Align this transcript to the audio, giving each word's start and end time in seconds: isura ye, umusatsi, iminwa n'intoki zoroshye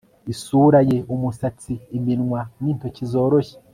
isura 0.33 0.79
ye, 0.89 0.97
umusatsi, 1.13 1.73
iminwa 1.97 2.39
n'intoki 2.61 3.03
zoroshye 3.11 3.55